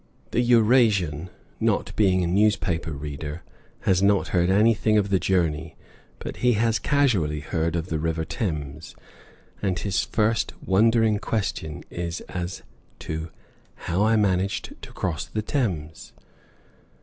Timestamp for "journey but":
5.19-6.37